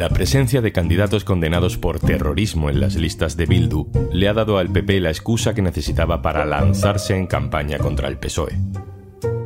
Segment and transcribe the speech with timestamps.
[0.00, 4.56] La presencia de candidatos condenados por terrorismo en las listas de Bildu le ha dado
[4.56, 8.56] al PP la excusa que necesitaba para lanzarse en campaña contra el PSOE.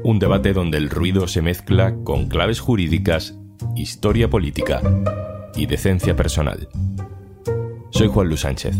[0.04, 3.36] Un debate donde el ruido se mezcla con claves jurídicas,
[3.74, 4.80] historia política
[5.56, 6.68] y decencia personal.
[7.90, 8.76] Soy Juan Luis Sánchez.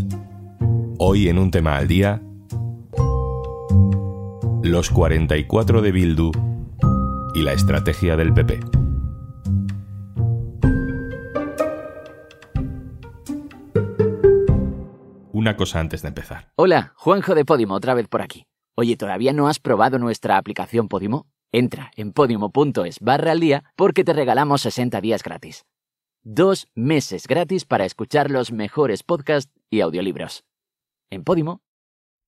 [0.97, 2.21] Hoy en un tema al día,
[4.63, 6.31] los 44 de Bildu
[7.33, 8.84] y la estrategia del PP.
[15.45, 16.51] Una cosa antes de empezar.
[16.55, 18.47] Hola, Juanjo de Podimo, otra vez por aquí.
[18.75, 21.27] Oye, ¿todavía no has probado nuestra aplicación Podimo?
[21.51, 25.67] Entra en podimo.es barra al día porque te regalamos 60 días gratis.
[26.23, 30.45] Dos meses gratis para escuchar los mejores podcasts y audiolibros.
[31.11, 31.61] En Podimo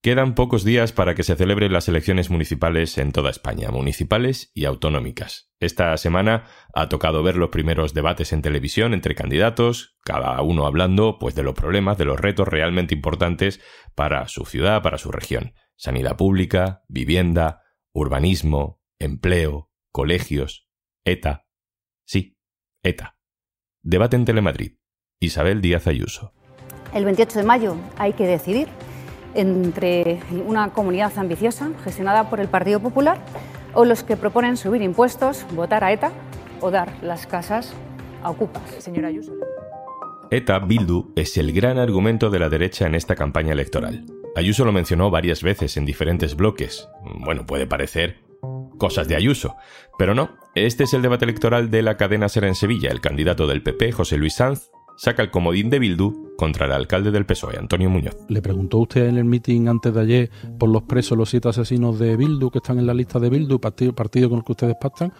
[0.07, 4.63] Quedan pocos días para que se celebren las elecciones municipales en toda España, municipales y
[4.63, 5.51] autonómicas.
[5.59, 11.17] Esta semana ha tocado ver los primeros debates en televisión entre candidatos, cada uno hablando
[11.19, 13.59] pues de los problemas, de los retos realmente importantes
[13.95, 15.55] para su ciudad, para su región.
[15.75, 20.69] Sanidad pública, vivienda, urbanismo, empleo, colegios,
[21.03, 21.47] ETA.
[22.05, 22.37] Sí,
[22.81, 23.17] ETA.
[23.81, 24.77] Debate en Telemadrid.
[25.19, 26.33] Isabel Díaz Ayuso.
[26.93, 28.69] El 28 de mayo hay que decidir
[29.33, 33.19] entre una comunidad ambiciosa gestionada por el Partido Popular
[33.73, 36.11] o los que proponen subir impuestos, votar a ETA
[36.61, 37.73] o dar las casas
[38.23, 38.63] a Ocupas.
[38.79, 39.33] Señora Ayuso.
[40.31, 44.05] ETA Bildu es el gran argumento de la derecha en esta campaña electoral.
[44.35, 46.87] Ayuso lo mencionó varias veces en diferentes bloques.
[47.23, 48.17] Bueno, puede parecer
[48.77, 49.55] cosas de Ayuso,
[49.97, 50.37] pero no.
[50.53, 52.89] Este es el debate electoral de la cadena Ser en Sevilla.
[52.91, 57.11] El candidato del PP, José Luis Sanz, saca el comodín de Bildu contra el alcalde
[57.11, 58.15] del PSOE, Antonio Muñoz.
[58.27, 61.97] ¿Le preguntó usted en el mitin antes de ayer por los presos, los siete asesinos
[61.97, 64.75] de Bildu que están en la lista de Bildu, partido, partido con el que ustedes
[64.79, 65.13] pactan?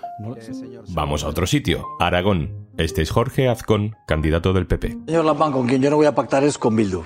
[0.89, 2.67] Vamos a otro sitio, Aragón.
[2.78, 4.97] Este es Jorge Azcón, candidato del PP.
[5.08, 7.03] Señor Lampán, con quien yo no voy a pactar es con Bildu.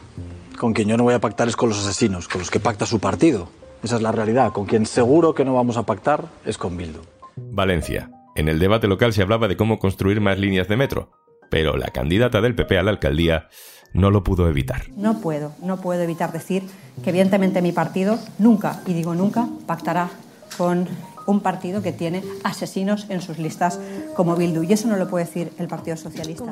[0.58, 2.86] Con quien yo no voy a pactar es con los asesinos, con los que pacta
[2.86, 3.50] su partido.
[3.84, 4.52] Esa es la realidad.
[4.52, 7.00] Con quien seguro que no vamos a pactar es con Bildu.
[7.38, 8.12] Valencia.
[8.36, 11.10] En el debate local se hablaba de cómo construir más líneas de metro
[11.52, 13.50] pero la candidata del PP a la alcaldía
[13.94, 14.90] no lo pudo evitar.
[14.96, 16.64] No puedo, no puedo evitar decir
[17.04, 20.10] que evidentemente mi partido nunca, y digo nunca, pactará
[20.58, 20.88] con
[21.28, 23.80] un partido que tiene asesinos en sus listas
[24.16, 24.64] como Bildu.
[24.64, 26.52] Y eso no lo puede decir el Partido Socialista.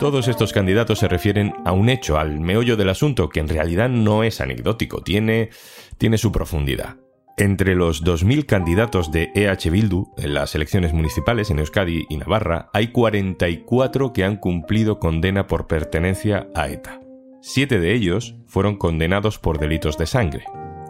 [0.00, 3.88] Todos estos candidatos se refieren a un hecho, al meollo del asunto, que en realidad
[3.88, 5.50] no es anecdótico, tiene,
[5.98, 6.96] tiene su profundidad.
[7.38, 12.70] Entre los 2.000 candidatos de EH Bildu en las elecciones municipales en Euskadi y Navarra,
[12.72, 17.00] hay 44 que han cumplido condena por pertenencia a ETA.
[17.42, 20.44] Siete de ellos fueron condenados por delitos de sangre.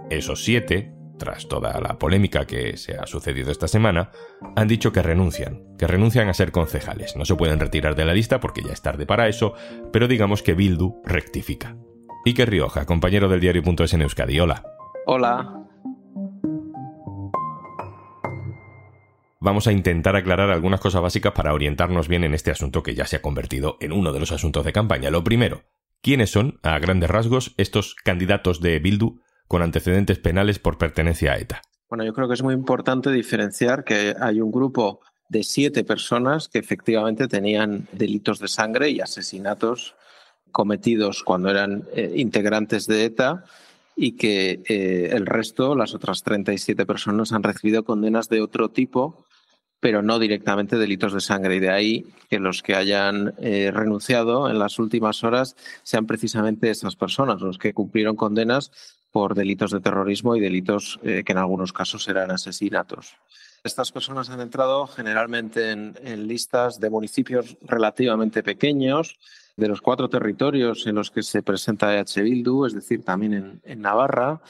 [0.08, 4.12] Esos siete, tras toda la polémica que se ha sucedido esta semana,
[4.54, 7.16] han dicho que renuncian, que renuncian a ser concejales.
[7.16, 9.54] No se pueden retirar de la lista porque ya es tarde para eso,
[9.92, 11.76] pero digamos que Bildu rectifica.
[12.24, 14.38] Iker Rioja, compañero del diario.es en Euskadi.
[14.38, 14.62] Hola.
[15.06, 15.66] Hola.
[19.46, 23.06] Vamos a intentar aclarar algunas cosas básicas para orientarnos bien en este asunto que ya
[23.06, 25.08] se ha convertido en uno de los asuntos de campaña.
[25.08, 25.62] Lo primero,
[26.02, 31.38] ¿quiénes son, a grandes rasgos, estos candidatos de Bildu con antecedentes penales por pertenencia a
[31.38, 31.62] ETA?
[31.88, 34.98] Bueno, yo creo que es muy importante diferenciar que hay un grupo
[35.28, 39.94] de siete personas que efectivamente tenían delitos de sangre y asesinatos
[40.50, 43.44] cometidos cuando eran eh, integrantes de ETA
[43.94, 49.25] y que eh, el resto, las otras 37 personas, han recibido condenas de otro tipo
[49.81, 51.56] pero no directamente delitos de sangre.
[51.56, 56.70] Y de ahí que los que hayan eh, renunciado en las últimas horas sean precisamente
[56.70, 58.70] esas personas, los que cumplieron condenas
[59.10, 63.16] por delitos de terrorismo y delitos eh, que en algunos casos eran asesinatos.
[63.64, 69.19] Estas personas han entrado generalmente en, listas de municipios relativamente pequeños,
[69.56, 73.81] de los cuatro territorios en los que se presenta EH Bildu, es decir, también en
[73.81, 74.43] Navarra,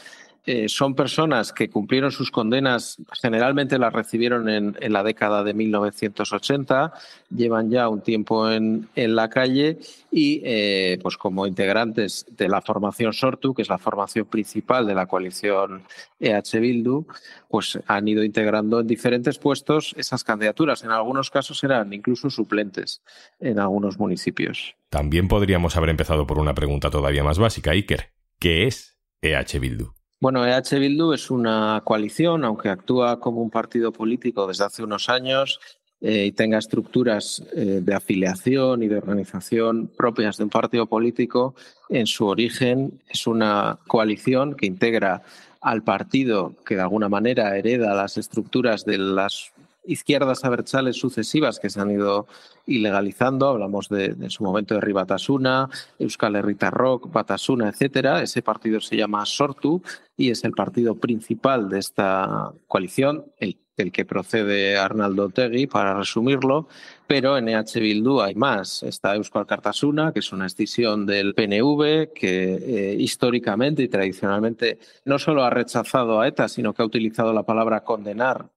[0.46, 6.93] eh, son personas que cumplieron sus condenas, generalmente las recibieron en, la década de 1980,
[7.34, 9.78] llevan ya un tiempo en, la calle
[10.12, 14.94] y, eh, pues como integrantes de la formación Sortu, que es la formación principal de
[14.94, 15.82] la coalición
[16.20, 17.06] EH Bildu,
[17.50, 20.84] pues han ido integrando en diferentes puestos esas candidaturas.
[20.84, 23.02] En algunos casos eran incluso suplentes
[23.40, 24.76] en algunos municipios.
[24.90, 28.12] También podríamos haber empezado por una pregunta todavía más básica, Iker.
[28.38, 29.95] ¿Qué es EH Bildu?
[30.18, 35.10] Bueno, EH Bildu es una coalición, aunque actúa como un partido político desde hace unos
[35.10, 35.60] años
[36.00, 41.54] eh, y tenga estructuras eh, de afiliación y de organización propias de un partido político,
[41.90, 45.22] en su origen es una coalición que integra
[45.60, 49.52] al partido que de alguna manera hereda las estructuras de las
[49.87, 52.27] izquierdas abertzales sucesivas que se han ido
[52.67, 53.49] ilegalizando.
[53.49, 55.69] Hablamos de, en su momento de Ribatasuna,
[55.99, 58.23] Euskal Herritarrok, Batasuna, etcétera.
[58.23, 59.83] Ese partido se llama Sortu
[60.17, 65.94] y es el partido principal de esta coalición, el del que procede Arnaldo Tegui, para
[65.94, 66.67] resumirlo,
[67.06, 68.83] pero en EH Bildu hay más.
[68.83, 75.19] Está Euskal Cartasuna, que es una escisión del PNV, que eh, históricamente y tradicionalmente no
[75.19, 78.49] solo ha rechazado a ETA, sino que ha utilizado la palabra condenar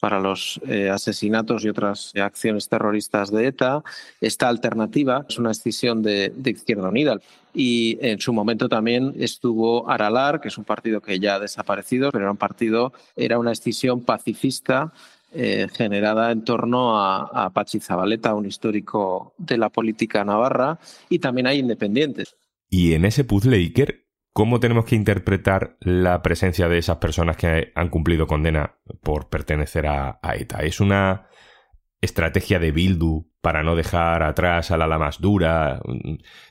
[0.00, 3.82] para los eh, asesinatos y otras acciones terroristas de ETA.
[4.20, 7.20] Esta alternativa es una escisión de, de, Izquierda Unida.
[7.54, 12.10] Y en su momento también estuvo Aralar, que es un partido que ya ha desaparecido,
[12.10, 14.92] pero era un partido, era una escisión pacifista
[15.32, 21.20] eh, generada en torno a, a Pachi Zabaleta, un histórico de la política navarra, y
[21.20, 22.36] también hay independientes.
[22.68, 27.72] Y en ese puzzle, Iker, ¿Cómo tenemos que interpretar la presencia de esas personas que
[27.74, 30.60] han cumplido condena por pertenecer a, ETA?
[30.60, 31.28] ¿Es una
[32.00, 35.80] estrategia de Bildu para no dejar atrás a la más dura,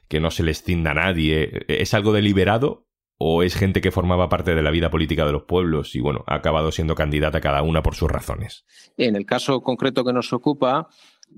[0.10, 1.66] que no se les cinda a nadie?
[1.70, 2.86] ¿Es algo deliberado
[3.18, 6.24] o es gente que formaba parte de la vida política de los pueblos y bueno,
[6.28, 8.66] ha acabado siendo candidata cada una por sus razones?
[8.98, 10.90] En el caso concreto que nos ocupa,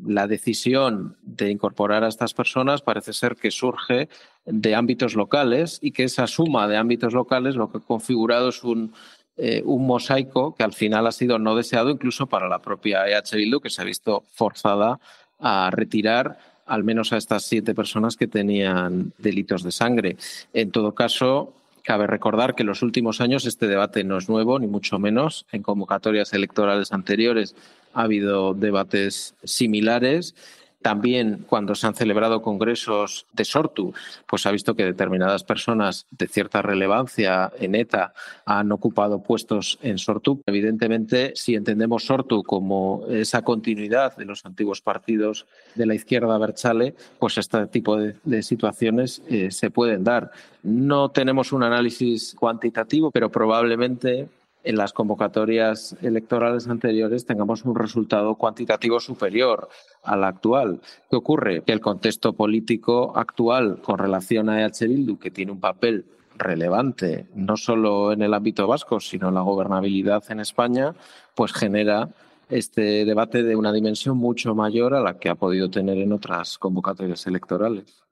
[0.05, 4.09] la decisión de incorporar a estas personas parece ser que surge
[4.45, 8.63] de ámbitos locales y que esa suma de ámbitos locales lo que ha configurado es
[8.63, 8.93] un,
[9.37, 13.59] eh, mosaico que al final ha sido no deseado incluso para la propia EH Bildu,
[13.59, 14.99] que se ha visto forzada
[15.39, 20.17] a retirar al menos a estas siete personas que tenían delitos de sangre.
[20.53, 21.53] En todo caso,
[21.83, 25.47] Cabe recordar que en los últimos años este debate no es nuevo, ni mucho menos.
[25.51, 27.55] En convocatorias electorales anteriores
[27.93, 30.35] ha habido debates similares
[30.81, 33.93] también cuando se han celebrado congresos de Sortu,
[34.27, 38.13] pues ha visto que determinadas personas de cierta relevancia en ETA
[38.45, 40.41] han ocupado puestos en Sortu.
[40.45, 45.45] Evidentemente, si entendemos Sortu como esa continuidad de los antiguos partidos
[45.75, 50.31] de la izquierda Berchale, pues este tipo de, situaciones eh, se pueden dar.
[50.63, 54.29] No tenemos un análisis cuantitativo, pero probablemente
[54.63, 59.69] en las convocatorias electorales anteriores tengamos un resultado cuantitativo superior
[60.03, 60.81] al actual.
[61.09, 61.63] ¿Qué ocurre?
[61.63, 66.05] Que el contexto político actual con relación a EH Bildu, que tiene un papel
[66.37, 70.95] relevante no solo en el ámbito vasco, sino en la gobernabilidad en España,
[71.35, 72.09] pues genera
[72.49, 76.57] este debate de una dimensión mucho mayor a la que ha podido tener en otras
[76.57, 78.03] convocatorias electorales.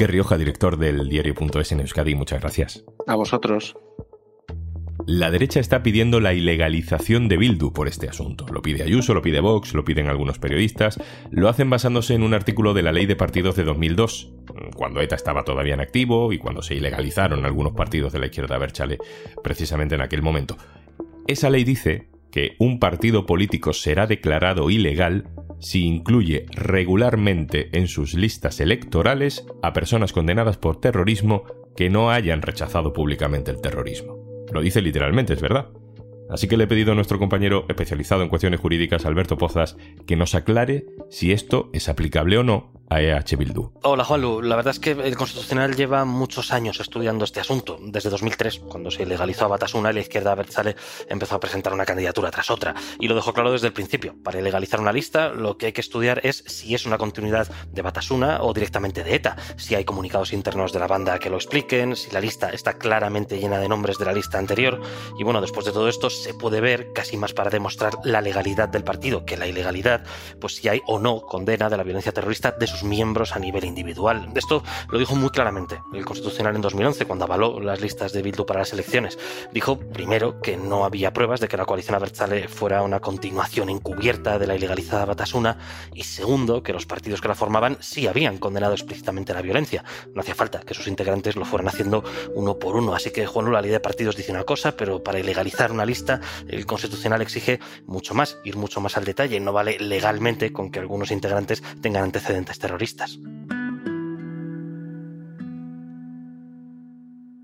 [0.00, 2.86] Iker Rioja, director del diario.es en Euskadi, muchas gracias.
[3.06, 3.76] A vosotros.
[5.06, 8.46] La derecha está pidiendo la ilegalización de Bildu por este asunto.
[8.50, 10.98] Lo pide Ayuso, lo pide Vox, lo piden algunos periodistas.
[11.30, 14.32] Lo hacen basándose en un artículo de la Ley de Partidos de 2002,
[14.74, 18.56] cuando ETA estaba todavía en activo y cuando se ilegalizaron algunos partidos de la izquierda
[18.56, 18.96] Berchale,
[19.44, 20.56] precisamente en aquel momento.
[21.26, 25.28] Esa ley dice que un partido político será declarado ilegal
[25.60, 31.44] si incluye regularmente en sus listas electorales a personas condenadas por terrorismo
[31.76, 34.18] que no hayan rechazado públicamente el terrorismo.
[34.52, 35.68] Lo dice literalmente, es verdad.
[36.28, 39.76] Así que le he pedido a nuestro compañero especializado en cuestiones jurídicas, Alberto Pozas,
[40.06, 43.70] que nos aclare si esto es aplicable o no a EH Bildu.
[43.82, 48.10] Hola Juanlu, la verdad es que el Constitucional lleva muchos años estudiando este asunto, desde
[48.10, 50.74] 2003, cuando se legalizó a Batasuna la izquierda Berzale
[51.08, 54.16] empezó a presentar una candidatura tras otra, y lo dejó claro desde el principio.
[54.24, 57.82] Para legalizar una lista, lo que hay que estudiar es si es una continuidad de
[57.82, 61.94] Batasuna o directamente de ETA, si hay comunicados internos de la banda que lo expliquen,
[61.94, 64.80] si la lista está claramente llena de nombres de la lista anterior,
[65.16, 68.68] y bueno, después de todo esto se puede ver, casi más para demostrar la legalidad
[68.68, 70.02] del partido que la ilegalidad,
[70.40, 74.28] pues si hay o no condena de la violencia terrorista de miembros a nivel individual.
[74.34, 78.46] Esto lo dijo muy claramente el Constitucional en 2011 cuando avaló las listas de Bildu
[78.46, 79.18] para las elecciones.
[79.52, 84.38] Dijo, primero, que no había pruebas de que la coalición Abertzale fuera una continuación encubierta
[84.38, 85.58] de la ilegalizada Batasuna
[85.94, 89.84] y segundo, que los partidos que la formaban sí habían condenado explícitamente la violencia.
[90.14, 92.94] No hacía falta que sus integrantes lo fueran haciendo uno por uno.
[92.94, 96.20] Así que Juan la ley de partidos dice una cosa, pero para ilegalizar una lista
[96.48, 99.40] el Constitucional exige mucho más, ir mucho más al detalle.
[99.40, 103.18] No vale legalmente con que algunos integrantes tengan antecedentes terroristas.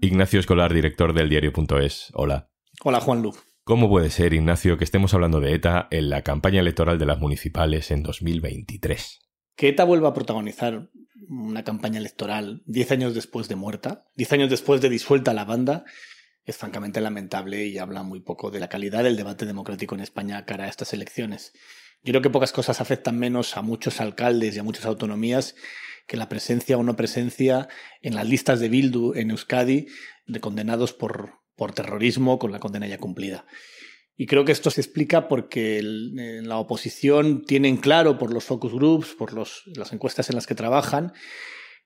[0.00, 2.12] Ignacio Escolar, director del diario.es.
[2.14, 2.48] Hola.
[2.84, 3.34] Hola, Juan Lu.
[3.64, 7.18] ¿Cómo puede ser, Ignacio, que estemos hablando de ETA en la campaña electoral de las
[7.18, 9.18] municipales en 2023?
[9.56, 10.90] Que ETA vuelva a protagonizar
[11.28, 15.84] una campaña electoral diez años después de muerta, diez años después de disuelta la banda,
[16.44, 20.44] es francamente lamentable y habla muy poco de la calidad del debate democrático en España
[20.44, 21.52] cara a estas elecciones.
[22.02, 25.54] Yo creo que pocas cosas afectan menos a muchos alcaldes y a muchas autonomías
[26.06, 27.68] que la presencia o no presencia
[28.00, 29.86] en las listas de Bildu en Euskadi
[30.26, 33.44] de condenados por, por terrorismo con la condena ya cumplida.
[34.16, 38.72] Y creo que esto se explica porque en la oposición tienen claro por los focus
[38.72, 41.12] groups, por las encuestas en las que trabajan,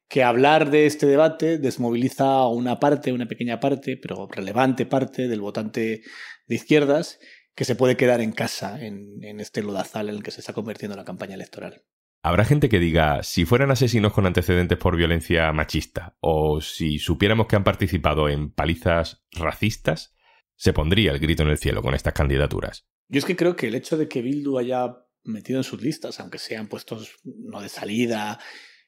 [0.09, 5.27] que hablar de este debate desmoviliza a una parte, una pequeña parte, pero relevante parte
[5.27, 6.03] del votante
[6.47, 7.19] de izquierdas
[7.55, 10.53] que se puede quedar en casa en, en este lodazal en el que se está
[10.53, 11.83] convirtiendo la campaña electoral.
[12.23, 17.47] Habrá gente que diga, si fueran asesinos con antecedentes por violencia machista, o si supiéramos
[17.47, 20.15] que han participado en palizas racistas,
[20.55, 22.87] se pondría el grito en el cielo con estas candidaturas.
[23.09, 26.21] Yo es que creo que el hecho de que Bildu haya metido en sus listas,
[26.21, 28.39] aunque sean puestos no de salida,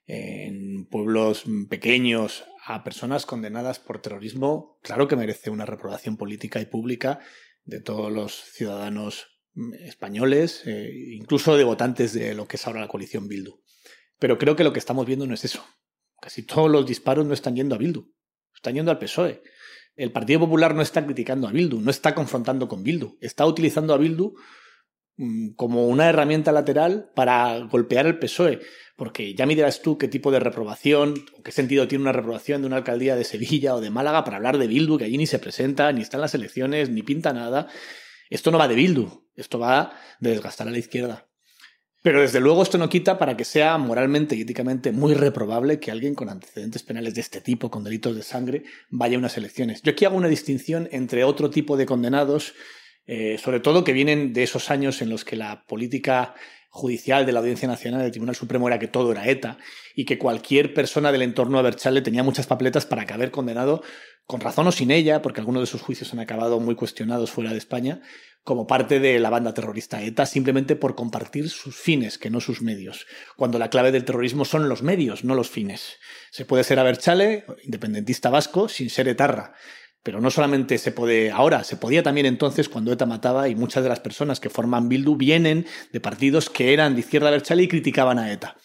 [0.04, 6.66] en pueblos pequeños, a personas condenadas por terrorismo, claro que merece una reprobación política y
[6.66, 7.20] pública
[7.64, 9.26] de todos los ciudadanos
[9.80, 13.60] españoles, eh, incluso de votantes de lo que es ahora la coalición Bildu.
[14.18, 15.64] Pero creo que lo que estamos viendo no es eso.
[16.20, 18.12] Casi todos los disparos no están yendo a Bildu,
[18.54, 19.42] están yendo al PSOE.
[19.94, 23.92] El Partido Popular no está criticando a Bildu, no está confrontando con Bildu, está utilizando
[23.92, 24.36] a Bildu mm,
[25.56, 28.60] como una herramienta lateral para golpear al PSOE.
[28.96, 32.60] Porque ya me dirás tú qué tipo de reprobación o qué sentido tiene una reprobación
[32.60, 35.26] de una alcaldía de Sevilla o de Málaga para hablar de Bildu, que allí ni
[35.26, 37.68] se presenta, ni está en las elecciones, ni pinta nada.
[38.30, 41.26] Esto no va de Bildu, esto va de desgastar a la izquierda.
[42.02, 45.92] Pero desde luego esto no quita para que sea moralmente y éticamente muy reprobable que
[45.92, 49.82] alguien con antecedentes penales de este tipo, con delitos de sangre, vaya a unas elecciones.
[49.82, 52.54] Yo aquí hago una distinción entre otro tipo de condenados,
[53.06, 56.34] eh, sobre todo que vienen de esos años en los que la política
[56.74, 59.58] judicial de la Audiencia Nacional del Tribunal Supremo era que todo era ETA
[59.94, 63.82] y que cualquier persona del entorno de Berchale tenía muchas papeletas para que haber condenado,
[64.24, 67.50] con razón o sin ella, porque algunos de sus juicios han acabado muy cuestionados fuera
[67.50, 68.00] de España,
[68.42, 72.62] como parte de la banda terrorista ETA simplemente por compartir sus fines, que no sus
[72.62, 73.06] medios,
[73.36, 75.98] cuando la clave del terrorismo son los medios, no los fines.
[76.30, 79.52] Se puede ser Aberchale, independentista vasco, sin ser etarra.
[80.02, 83.82] Pero no solamente se puede ahora, se podía también entonces cuando ETA mataba y muchas
[83.82, 87.68] de las personas que forman Bildu vienen de partidos que eran de izquierda Aberchale y
[87.68, 88.56] criticaban a ETA.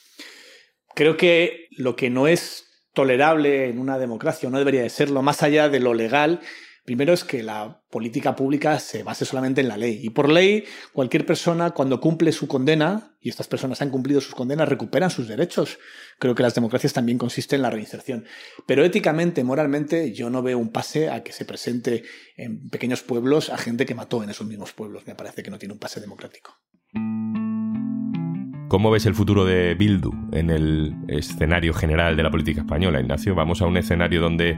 [0.95, 5.43] Creo que lo que no es tolerable en una democracia, no debería de serlo, más
[5.43, 6.41] allá de lo legal,
[6.87, 9.99] Primero es que la política pública se base solamente en la ley.
[10.01, 10.63] Y por ley,
[10.93, 15.27] cualquier persona cuando cumple su condena, y estas personas han cumplido sus condenas, recuperan sus
[15.27, 15.79] derechos.
[16.17, 18.23] Creo que las democracias también consisten en la reinserción.
[18.65, 22.03] Pero éticamente, moralmente, yo no veo un pase a que se presente
[22.37, 25.05] en pequeños pueblos a gente que mató en esos mismos pueblos.
[25.07, 26.55] Me parece que no tiene un pase democrático.
[28.69, 33.35] ¿Cómo ves el futuro de Bildu en el escenario general de la política española, Ignacio?
[33.35, 34.57] Vamos a un escenario donde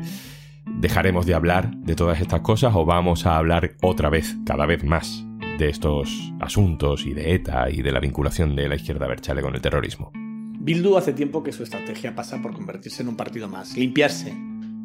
[0.79, 4.83] dejaremos de hablar de todas estas cosas o vamos a hablar otra vez, cada vez
[4.83, 5.25] más,
[5.57, 9.55] de estos asuntos y de ETA y de la vinculación de la izquierda berchale con
[9.55, 10.11] el terrorismo.
[10.13, 14.35] Bildu hace tiempo que su estrategia pasa por convertirse en un partido más, limpiarse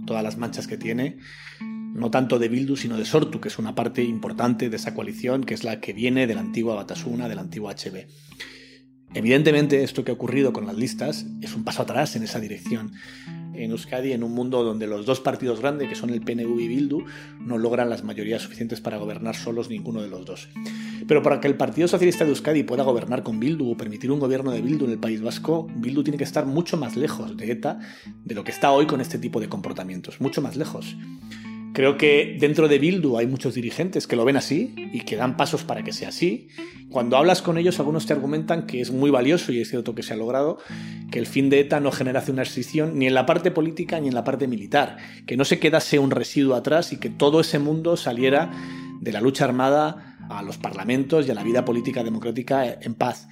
[0.07, 1.19] todas las manchas que tiene,
[1.61, 5.45] no tanto de Bildu sino de Sortu, que es una parte importante de esa coalición,
[5.45, 8.07] que es la que viene de la antigua Batasuna, de la antigua HB.
[9.15, 12.93] Evidentemente, esto que ha ocurrido con las listas es un paso atrás en esa dirección
[13.57, 16.69] en Euskadi en un mundo donde los dos partidos grandes, que son el PNV y
[16.69, 17.05] Bildu,
[17.41, 20.49] no logran las mayorías suficientes para gobernar solos ninguno de los dos.
[21.07, 24.21] Pero para que el Partido Socialista de Euskadi pueda gobernar con Bildu o permitir un
[24.21, 27.51] gobierno de Bildu en el País Vasco, Bildu tiene que estar mucho más lejos de
[27.51, 27.79] ETA
[28.25, 30.97] de lo que está hoy con este tipo de comportamientos, mucho más lejos.
[31.75, 35.37] Creo que dentro de Bildu hay muchos dirigentes que lo ven así y que dan
[35.37, 36.47] pasos para que sea así.
[36.89, 40.05] Cuando hablas con ellos, algunos te argumentan que es muy valioso, y es cierto que
[40.05, 40.59] se ha logrado,
[41.11, 44.07] que el fin de ETA no generase una extinción ni en la parte política ni
[44.07, 47.59] en la parte militar, que no se quedase un residuo atrás y que todo ese
[47.59, 48.53] mundo saliera
[49.01, 53.27] de la lucha armada a los parlamentos y a la vida política democrática en paz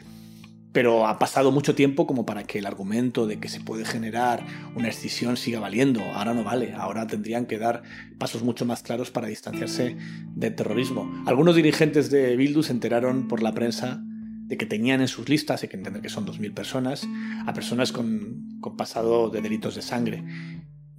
[0.73, 4.45] pero ha pasado mucho tiempo como para que el argumento de que se puede generar
[4.75, 6.03] una escisión siga valiendo.
[6.03, 7.83] Ahora no vale, ahora tendrían que dar
[8.19, 9.97] pasos mucho más claros para distanciarse
[10.35, 11.11] del terrorismo.
[11.27, 15.63] Algunos dirigentes de Bildu se enteraron por la prensa de que tenían en sus listas,
[15.63, 17.09] hay que entender que son 2.000 personas,
[17.47, 20.25] a personas con, con pasado de delitos de sangre.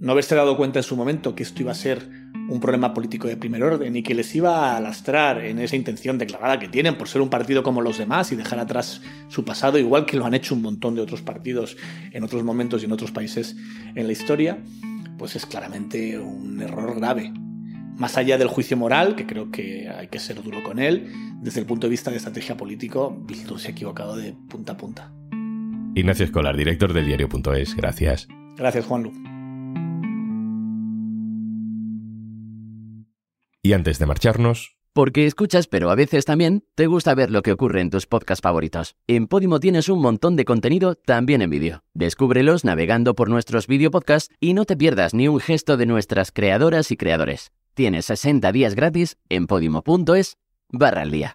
[0.04, 2.06] No haberse dado cuenta en su momento que esto iba a ser
[2.50, 6.18] un problema político de primer orden y que les iba a lastrar en esa intención
[6.18, 9.78] declarada que tienen por ser un partido como los demás y dejar atrás su pasado,
[9.78, 11.78] igual que lo han hecho un montón de otros partidos
[12.12, 13.56] en otros momentos y en otros países
[13.94, 14.58] en la historia,
[15.16, 17.32] pues es claramente un error grave.
[17.96, 21.60] Más allá del juicio moral, que creo que hay que ser duro con él, desde
[21.60, 25.10] el punto de vista de estrategia político, Bildu se ha equivocado de punta a punta.
[25.94, 28.28] Ignacio Escolar, director del diario.es, gracias.
[28.58, 29.33] Gracias, Juanlu.
[33.64, 34.76] Y antes de marcharnos...
[34.92, 38.42] Porque escuchas, pero a veces también te gusta ver lo que ocurre en tus podcasts
[38.42, 38.94] favoritos.
[39.08, 41.82] En Podimo tienes un montón de contenido también en vídeo.
[41.94, 46.30] Descúbrelos navegando por nuestros vídeo podcasts y no te pierdas ni un gesto de nuestras
[46.30, 47.50] creadoras y creadores.
[47.72, 50.36] Tienes 60 días gratis en podimo.es
[50.70, 51.34] barra al día.